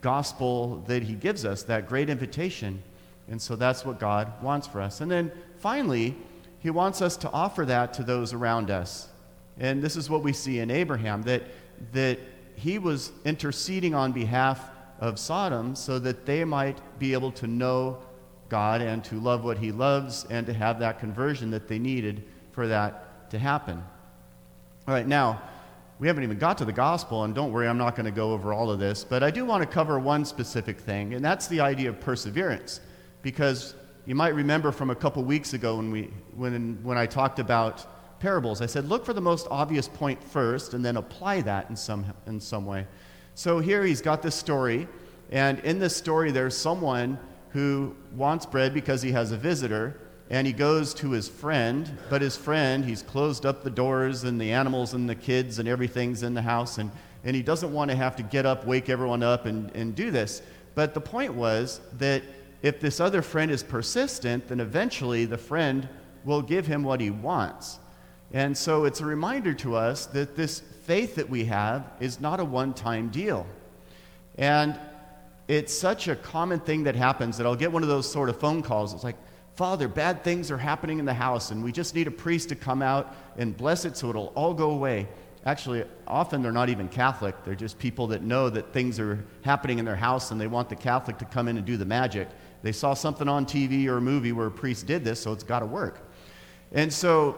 gospel 0.00 0.82
that 0.86 1.02
He 1.02 1.14
gives 1.14 1.44
us, 1.44 1.62
that 1.64 1.88
great 1.88 2.10
invitation. 2.10 2.82
And 3.28 3.40
so 3.40 3.56
that's 3.56 3.84
what 3.84 3.98
God 3.98 4.42
wants 4.42 4.66
for 4.66 4.80
us. 4.80 5.00
And 5.00 5.10
then 5.10 5.30
finally, 5.58 6.16
He 6.58 6.70
wants 6.70 7.00
us 7.00 7.16
to 7.18 7.30
offer 7.30 7.64
that 7.66 7.94
to 7.94 8.02
those 8.02 8.32
around 8.32 8.70
us. 8.70 9.08
And 9.58 9.82
this 9.82 9.96
is 9.96 10.08
what 10.08 10.22
we 10.22 10.32
see 10.32 10.60
in 10.60 10.70
Abraham 10.70 11.22
that, 11.22 11.42
that 11.92 12.18
he 12.56 12.78
was 12.78 13.12
interceding 13.24 13.94
on 13.94 14.12
behalf 14.12 14.70
of 15.00 15.18
Sodom 15.18 15.74
so 15.74 15.98
that 15.98 16.26
they 16.26 16.44
might 16.44 16.78
be 16.98 17.12
able 17.12 17.32
to 17.32 17.46
know 17.46 17.98
God 18.48 18.80
and 18.80 19.02
to 19.04 19.18
love 19.18 19.44
what 19.44 19.58
he 19.58 19.72
loves 19.72 20.26
and 20.30 20.46
to 20.46 20.52
have 20.52 20.78
that 20.80 21.00
conversion 21.00 21.50
that 21.50 21.68
they 21.68 21.78
needed 21.78 22.22
for 22.52 22.68
that 22.68 23.30
to 23.30 23.38
happen. 23.38 23.82
All 24.86 24.94
right, 24.94 25.06
now, 25.06 25.42
we 26.02 26.08
haven't 26.08 26.24
even 26.24 26.36
got 26.36 26.58
to 26.58 26.64
the 26.64 26.72
gospel, 26.72 27.22
and 27.22 27.32
don't 27.32 27.52
worry, 27.52 27.68
I'm 27.68 27.78
not 27.78 27.94
going 27.94 28.06
to 28.06 28.10
go 28.10 28.32
over 28.32 28.52
all 28.52 28.72
of 28.72 28.80
this, 28.80 29.04
but 29.04 29.22
I 29.22 29.30
do 29.30 29.44
want 29.44 29.62
to 29.62 29.68
cover 29.68 30.00
one 30.00 30.24
specific 30.24 30.80
thing, 30.80 31.14
and 31.14 31.24
that's 31.24 31.46
the 31.46 31.60
idea 31.60 31.90
of 31.90 32.00
perseverance. 32.00 32.80
Because 33.22 33.76
you 34.04 34.16
might 34.16 34.34
remember 34.34 34.72
from 34.72 34.90
a 34.90 34.96
couple 34.96 35.22
weeks 35.22 35.54
ago 35.54 35.76
when, 35.76 35.92
we, 35.92 36.10
when, 36.34 36.76
when 36.82 36.98
I 36.98 37.06
talked 37.06 37.38
about 37.38 38.18
parables. 38.18 38.60
I 38.60 38.66
said, 38.66 38.88
look 38.88 39.06
for 39.06 39.12
the 39.12 39.20
most 39.20 39.46
obvious 39.48 39.86
point 39.86 40.20
first 40.24 40.74
and 40.74 40.84
then 40.84 40.96
apply 40.96 41.42
that 41.42 41.70
in 41.70 41.76
some, 41.76 42.04
in 42.26 42.40
some 42.40 42.66
way. 42.66 42.84
So 43.36 43.60
here 43.60 43.84
he's 43.84 44.02
got 44.02 44.22
this 44.22 44.34
story, 44.34 44.88
and 45.30 45.60
in 45.60 45.78
this 45.78 45.94
story, 45.94 46.32
there's 46.32 46.56
someone 46.56 47.16
who 47.50 47.94
wants 48.16 48.44
bread 48.44 48.74
because 48.74 49.02
he 49.02 49.12
has 49.12 49.30
a 49.30 49.36
visitor, 49.36 50.00
and 50.30 50.46
he 50.46 50.52
goes 50.52 50.94
to 50.94 51.10
his 51.10 51.28
friend, 51.28 51.98
but 52.08 52.22
his 52.22 52.36
friend, 52.36 52.84
he's 52.84 53.02
closed 53.02 53.44
up 53.44 53.62
the 53.62 53.70
doors, 53.70 54.24
and 54.24 54.40
the 54.40 54.52
animals 54.52 54.94
and 54.94 55.08
the 55.08 55.14
kids 55.14 55.58
and 55.58 55.68
everything's 55.68 56.22
in 56.22 56.34
the 56.34 56.42
house, 56.42 56.78
and, 56.78 56.90
and 57.24 57.36
he 57.36 57.42
doesn't 57.42 57.72
want 57.72 57.90
to 57.90 57.96
have 57.96 58.16
to 58.16 58.22
get 58.22 58.46
up, 58.46 58.66
wake 58.66 58.88
everyone 58.88 59.22
up, 59.22 59.46
and, 59.46 59.70
and 59.76 59.94
do 59.94 60.10
this. 60.10 60.42
But 60.74 60.94
the 60.94 61.00
point 61.00 61.34
was 61.34 61.80
that 61.98 62.22
if 62.62 62.80
this 62.80 63.00
other 63.00 63.22
friend 63.22 63.50
is 63.50 63.62
persistent, 63.62 64.48
then 64.48 64.60
eventually 64.60 65.24
the 65.24 65.38
friend 65.38 65.88
will 66.24 66.42
give 66.42 66.66
him 66.66 66.82
what 66.82 67.00
he 67.00 67.10
wants. 67.10 67.78
And 68.32 68.56
so 68.56 68.84
it's 68.84 69.00
a 69.00 69.04
reminder 69.04 69.52
to 69.54 69.76
us 69.76 70.06
that 70.06 70.36
this 70.36 70.60
faith 70.60 71.16
that 71.16 71.28
we 71.28 71.44
have 71.44 71.90
is 72.00 72.20
not 72.20 72.40
a 72.40 72.44
one 72.44 72.72
time 72.72 73.08
deal. 73.08 73.46
And 74.38 74.78
it's 75.48 75.76
such 75.76 76.08
a 76.08 76.16
common 76.16 76.60
thing 76.60 76.84
that 76.84 76.94
happens 76.94 77.36
that 77.36 77.46
I'll 77.46 77.56
get 77.56 77.70
one 77.70 77.82
of 77.82 77.88
those 77.88 78.10
sort 78.10 78.28
of 78.28 78.40
phone 78.40 78.62
calls. 78.62 78.94
It's 78.94 79.04
like, 79.04 79.16
Father, 79.54 79.86
bad 79.86 80.24
things 80.24 80.50
are 80.50 80.58
happening 80.58 80.98
in 80.98 81.04
the 81.04 81.12
house, 81.12 81.50
and 81.50 81.62
we 81.62 81.72
just 81.72 81.94
need 81.94 82.06
a 82.06 82.10
priest 82.10 82.48
to 82.48 82.54
come 82.56 82.80
out 82.80 83.14
and 83.36 83.56
bless 83.56 83.84
it 83.84 83.96
so 83.96 84.08
it'll 84.08 84.32
all 84.34 84.54
go 84.54 84.70
away. 84.70 85.06
Actually, 85.44 85.84
often 86.06 86.40
they're 86.40 86.52
not 86.52 86.68
even 86.68 86.88
Catholic. 86.88 87.34
They're 87.44 87.54
just 87.54 87.78
people 87.78 88.06
that 88.08 88.22
know 88.22 88.48
that 88.48 88.72
things 88.72 88.98
are 89.00 89.24
happening 89.42 89.78
in 89.78 89.84
their 89.84 89.96
house 89.96 90.30
and 90.30 90.40
they 90.40 90.46
want 90.46 90.68
the 90.68 90.76
Catholic 90.76 91.18
to 91.18 91.24
come 91.24 91.48
in 91.48 91.56
and 91.56 91.66
do 91.66 91.76
the 91.76 91.84
magic. 91.84 92.28
They 92.62 92.72
saw 92.72 92.94
something 92.94 93.28
on 93.28 93.44
TV 93.44 93.88
or 93.88 93.96
a 93.96 94.00
movie 94.00 94.32
where 94.32 94.46
a 94.46 94.50
priest 94.50 94.86
did 94.86 95.04
this, 95.04 95.20
so 95.20 95.32
it's 95.32 95.42
got 95.42 95.58
to 95.58 95.66
work. 95.66 96.08
And 96.70 96.92
so 96.92 97.36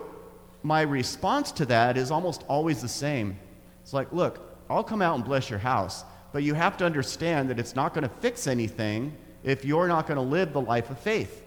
my 0.63 0.83
response 0.83 1.51
to 1.53 1.67
that 1.67 1.97
is 1.97 2.11
almost 2.11 2.45
always 2.47 2.83
the 2.83 2.89
same. 2.89 3.39
It's 3.83 3.93
like, 3.93 4.13
look, 4.13 4.59
I'll 4.69 4.85
come 4.85 5.03
out 5.03 5.17
and 5.17 5.25
bless 5.25 5.49
your 5.49 5.59
house, 5.59 6.05
but 6.33 6.43
you 6.43 6.55
have 6.55 6.77
to 6.79 6.87
understand 6.87 7.49
that 7.51 7.59
it's 7.59 7.75
not 7.75 7.95
going 7.95 8.03
to 8.03 8.15
fix 8.21 8.47
anything 8.47 9.17
if 9.43 9.65
you're 9.65 9.89
not 9.89 10.07
going 10.07 10.17
to 10.17 10.23
live 10.23 10.53
the 10.53 10.61
life 10.61 10.91
of 10.91 10.99
faith. 10.99 11.44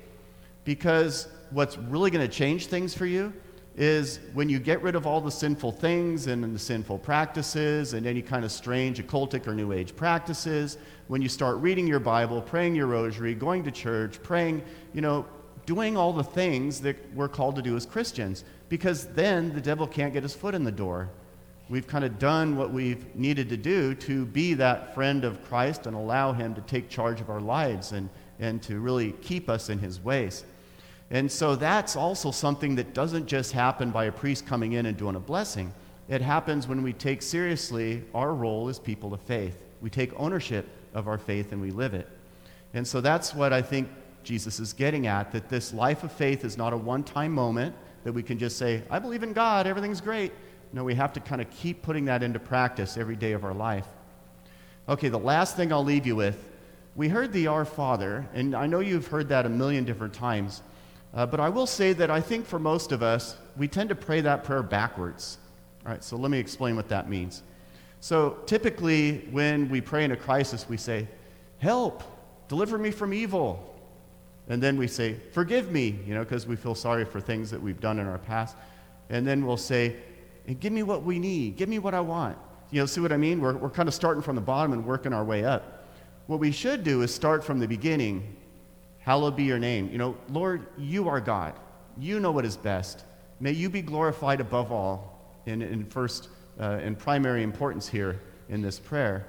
Because 0.68 1.30
what's 1.52 1.78
really 1.78 2.12
going 2.12 2.28
to 2.28 2.34
change 2.34 2.66
things 2.66 2.94
for 2.94 3.06
you 3.06 3.32
is 3.78 4.20
when 4.34 4.50
you 4.50 4.60
get 4.60 4.82
rid 4.82 4.96
of 4.96 5.08
all 5.08 5.22
the 5.22 5.32
sinful 5.32 5.72
things 5.72 6.28
and 6.28 6.44
the 6.44 6.60
sinful 6.60 6.98
practices 6.98 7.94
and 7.94 8.06
any 8.06 8.22
kind 8.22 8.44
of 8.44 8.52
strange 8.52 9.02
occultic 9.02 9.48
or 9.48 9.54
new 9.54 9.72
age 9.72 9.96
practices, 9.96 10.78
when 11.08 11.22
you 11.22 11.30
start 11.30 11.56
reading 11.60 11.88
your 11.88 12.02
Bible, 12.02 12.42
praying 12.42 12.76
your 12.76 12.88
rosary, 12.88 13.34
going 13.34 13.64
to 13.64 13.72
church, 13.72 14.22
praying, 14.24 14.62
you 14.94 15.00
know, 15.00 15.26
doing 15.66 15.96
all 15.96 16.12
the 16.12 16.22
things 16.22 16.82
that 16.82 16.98
we're 17.16 17.30
called 17.30 17.56
to 17.56 17.62
do 17.62 17.78
as 17.78 17.86
Christians 17.86 18.44
because 18.68 19.06
then 19.14 19.54
the 19.54 19.62
devil 19.62 19.88
can't 19.88 20.12
get 20.12 20.24
his 20.24 20.34
foot 20.34 20.54
in 20.54 20.66
the 20.66 20.72
door. 20.72 21.10
We've 21.70 21.88
kind 21.88 22.04
of 22.04 22.20
done 22.20 22.58
what 22.58 22.74
we've 22.74 23.16
needed 23.16 23.48
to 23.52 23.58
do 23.58 23.96
to 23.96 24.26
be 24.26 24.54
that 24.56 24.94
friend 24.94 25.24
of 25.24 25.42
Christ 25.46 25.88
and 25.88 25.96
allow 25.96 26.34
him 26.34 26.54
to 26.56 26.62
take 26.62 26.90
charge 26.90 27.22
of 27.22 27.30
our 27.30 27.40
lives 27.40 27.94
and, 27.94 28.10
and 28.38 28.62
to 28.64 28.82
really 28.82 29.14
keep 29.22 29.50
us 29.50 29.70
in 29.70 29.80
his 29.80 30.02
ways. 30.02 30.44
And 31.10 31.32
so 31.32 31.56
that's 31.56 31.96
also 31.96 32.32
something 32.32 32.76
that 32.76 32.94
doesn't 32.94 33.28
just 33.28 33.54
happen 33.54 33.92
by 33.92 34.06
a 34.06 34.12
priest 34.12 34.46
coming 34.46 34.74
in 34.74 34.86
and 34.86 34.98
doing 34.98 35.16
a 35.16 35.20
blessing. 35.20 35.74
It 36.10 36.22
happens 36.22 36.68
when 36.68 36.84
we 36.84 36.94
take 36.94 37.22
seriously 37.22 38.04
our 38.14 38.34
role 38.34 38.68
as 38.68 38.80
people 38.80 39.14
of 39.14 39.22
faith. 39.22 39.64
We 39.82 39.90
take 39.90 40.12
ownership 40.20 40.68
of 40.94 41.08
our 41.08 41.18
faith 41.18 41.52
and 41.52 41.62
we 41.62 41.72
live 41.72 41.94
it. 41.94 42.08
And 42.74 42.86
so 42.86 43.02
that's 43.02 43.34
what 43.34 43.54
I 43.54 43.62
think 43.62 43.90
Jesus 44.24 44.60
is 44.60 44.74
getting 44.74 45.08
at 45.08 45.32
that 45.32 45.48
this 45.48 45.74
life 45.74 46.04
of 46.04 46.12
faith 46.12 46.44
is 46.44 46.58
not 46.58 46.74
a 46.74 46.78
one 46.78 47.04
time 47.04 47.32
moment 47.32 47.76
that 48.04 48.12
we 48.12 48.24
can 48.24 48.38
just 48.38 48.58
say, 48.58 48.84
I 48.90 49.00
believe 49.00 49.24
in 49.24 49.34
God, 49.34 49.68
everything's 49.68 50.02
great. 50.02 50.34
No, 50.74 50.84
we 50.84 50.96
have 50.96 51.14
to 51.14 51.20
kind 51.20 51.42
of 51.42 51.50
keep 51.50 51.82
putting 51.82 52.06
that 52.06 52.24
into 52.24 52.40
practice 52.40 52.98
every 52.98 53.16
day 53.16 53.32
of 53.32 53.46
our 53.46 53.54
life. 53.54 53.88
Okay, 54.90 55.10
the 55.10 55.18
last 55.18 55.56
thing 55.56 55.72
I'll 55.72 55.84
leave 55.84 56.06
you 56.06 56.16
with 56.16 56.44
we 56.98 57.10
heard 57.10 57.32
the 57.32 57.46
Our 57.46 57.64
Father, 57.64 58.28
and 58.34 58.56
I 58.56 58.66
know 58.66 58.80
you've 58.80 59.06
heard 59.06 59.30
that 59.30 59.46
a 59.46 59.50
million 59.50 59.86
different 59.86 60.16
times, 60.16 60.64
uh, 61.18 61.26
but 61.26 61.40
I 61.40 61.50
will 61.50 61.66
say 61.66 61.94
that 61.94 62.12
I 62.12 62.22
think 62.22 62.46
for 62.46 62.60
most 62.60 62.92
of 62.92 63.02
us, 63.02 63.36
we 63.58 63.68
tend 63.68 63.90
to 63.90 63.96
pray 63.96 64.22
that 64.22 64.44
prayer 64.44 64.62
backwards. 64.62 65.40
All 65.84 65.92
right, 65.92 66.04
so 66.04 66.16
let 66.16 66.30
me 66.30 66.38
explain 66.38 66.76
what 66.76 66.90
that 66.90 67.10
means. 67.10 67.42
So 68.02 68.38
typically, 68.46 69.28
when 69.32 69.68
we 69.68 69.82
pray 69.82 70.06
in 70.06 70.12
a 70.12 70.16
crisis, 70.16 70.70
we 70.70 70.78
say, 70.78 71.08
Help, 71.58 72.04
deliver 72.48 72.78
me 72.78 72.92
from 72.92 73.16
evil. 73.16 73.76
And 74.48 74.62
then 74.62 74.78
we 74.78 74.86
say, 74.86 75.16
Forgive 75.32 75.72
me, 75.72 76.00
you 76.06 76.14
know, 76.14 76.24
because 76.24 76.46
we 76.46 76.56
feel 76.56 76.76
sorry 76.76 77.04
for 77.04 77.20
things 77.20 77.50
that 77.50 77.60
we've 77.60 77.82
done 77.82 77.98
in 77.98 78.06
our 78.06 78.20
past. 78.20 78.56
And 79.10 79.26
then 79.26 79.44
we'll 79.44 79.58
say, 79.58 79.96
Give 80.60 80.72
me 80.72 80.84
what 80.84 81.02
we 81.02 81.18
need. 81.18 81.58
Give 81.58 81.68
me 81.68 81.80
what 81.80 81.96
I 81.96 82.00
want. 82.00 82.38
You 82.70 82.82
know, 82.82 82.86
see 82.86 83.02
what 83.02 83.12
I 83.12 83.18
mean? 83.18 83.42
We're, 83.42 83.58
we're 83.58 83.72
kind 83.72 83.90
of 83.90 83.96
starting 83.96 84.22
from 84.22 84.36
the 84.36 84.42
bottom 84.42 84.72
and 84.72 84.86
working 84.86 85.14
our 85.14 85.24
way 85.24 85.44
up. 85.44 85.88
What 86.28 86.40
we 86.40 86.52
should 86.52 86.84
do 86.84 87.02
is 87.02 87.12
start 87.12 87.44
from 87.44 87.58
the 87.58 87.68
beginning. 87.68 88.37
Hallowed 89.08 89.38
be 89.38 89.46
your 89.46 89.58
name. 89.58 89.90
You 89.90 89.98
know, 89.98 90.18
Lord, 90.28 90.68
you 90.78 91.08
are 91.08 91.22
God. 91.22 91.54
You 91.98 92.20
know 92.20 92.30
what 92.30 92.44
is 92.44 92.58
best. 92.58 93.06
May 93.40 93.54
you 93.54 93.70
be 93.70 93.82
glorified 93.82 94.42
above 94.42 94.70
all 94.70 95.40
in, 95.46 95.62
in 95.62 95.86
first 95.86 96.28
uh, 96.60 96.80
in 96.84 96.94
primary 96.94 97.42
importance 97.42 97.88
here 97.88 98.20
in 98.50 98.62
this 98.62 98.80
prayer. 98.80 99.26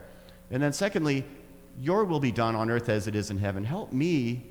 And 0.50 0.60
then 0.60 0.72
secondly, 0.72 1.24
your 1.80 2.04
will 2.04 2.18
be 2.18 2.32
done 2.32 2.56
on 2.56 2.72
earth 2.72 2.88
as 2.88 3.06
it 3.06 3.14
is 3.14 3.30
in 3.30 3.38
heaven. 3.38 3.62
Help 3.62 3.92
me 3.92 4.46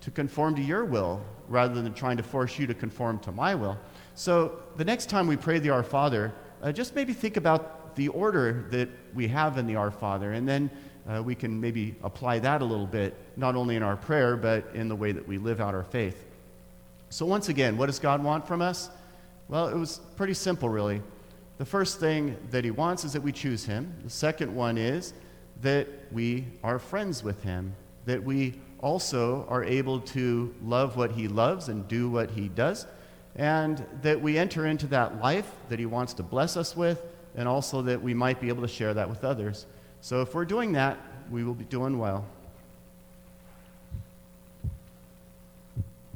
to 0.00 0.10
conform 0.10 0.56
to 0.56 0.62
your 0.62 0.84
will 0.84 1.24
rather 1.46 1.80
than 1.80 1.94
trying 1.94 2.16
to 2.16 2.24
force 2.24 2.58
you 2.58 2.66
to 2.66 2.74
conform 2.74 3.20
to 3.20 3.30
my 3.30 3.54
will. 3.54 3.78
So 4.16 4.60
the 4.74 4.84
next 4.84 5.08
time 5.08 5.28
we 5.28 5.36
pray 5.36 5.60
the 5.60 5.70
Our 5.70 5.84
Father, 5.84 6.34
uh, 6.64 6.72
just 6.72 6.96
maybe 6.96 7.12
think 7.12 7.36
about 7.36 7.94
the 7.94 8.08
order 8.08 8.66
that 8.70 8.88
we 9.14 9.28
have 9.28 9.56
in 9.56 9.68
the 9.68 9.76
Our 9.76 9.92
Father, 9.92 10.32
and 10.32 10.48
then 10.48 10.68
uh, 11.08 11.22
we 11.22 11.34
can 11.34 11.60
maybe 11.60 11.94
apply 12.02 12.38
that 12.40 12.62
a 12.62 12.64
little 12.64 12.86
bit, 12.86 13.14
not 13.36 13.56
only 13.56 13.76
in 13.76 13.82
our 13.82 13.96
prayer, 13.96 14.36
but 14.36 14.64
in 14.74 14.88
the 14.88 14.96
way 14.96 15.12
that 15.12 15.26
we 15.26 15.38
live 15.38 15.60
out 15.60 15.74
our 15.74 15.84
faith. 15.84 16.26
So, 17.10 17.26
once 17.26 17.48
again, 17.48 17.76
what 17.76 17.86
does 17.86 17.98
God 17.98 18.22
want 18.22 18.46
from 18.46 18.62
us? 18.62 18.90
Well, 19.48 19.68
it 19.68 19.76
was 19.76 20.00
pretty 20.16 20.34
simple, 20.34 20.68
really. 20.68 21.02
The 21.58 21.64
first 21.64 22.00
thing 22.00 22.36
that 22.50 22.64
He 22.64 22.70
wants 22.70 23.04
is 23.04 23.12
that 23.12 23.22
we 23.22 23.32
choose 23.32 23.64
Him. 23.64 23.94
The 24.02 24.10
second 24.10 24.54
one 24.54 24.78
is 24.78 25.12
that 25.60 25.86
we 26.10 26.46
are 26.62 26.78
friends 26.78 27.22
with 27.22 27.42
Him, 27.42 27.74
that 28.06 28.22
we 28.22 28.54
also 28.84 29.46
are 29.48 29.64
able 29.64 29.98
to 29.98 30.54
love 30.62 30.94
what 30.94 31.10
he 31.10 31.26
loves 31.26 31.70
and 31.70 31.88
do 31.88 32.10
what 32.10 32.30
he 32.30 32.48
does, 32.48 32.86
and 33.34 33.84
that 34.02 34.20
we 34.20 34.36
enter 34.36 34.66
into 34.66 34.86
that 34.86 35.18
life 35.20 35.50
that 35.70 35.78
he 35.78 35.86
wants 35.86 36.12
to 36.12 36.22
bless 36.22 36.54
us 36.54 36.76
with, 36.76 37.02
and 37.34 37.48
also 37.48 37.80
that 37.80 38.00
we 38.00 38.12
might 38.12 38.40
be 38.42 38.48
able 38.48 38.60
to 38.60 38.68
share 38.68 38.92
that 38.92 39.08
with 39.08 39.24
others. 39.24 39.64
So 40.04 40.20
if 40.20 40.34
we're 40.34 40.44
doing 40.44 40.72
that, 40.72 40.98
we 41.30 41.44
will 41.44 41.54
be 41.54 41.64
doing 41.64 41.98
well. 41.98 42.26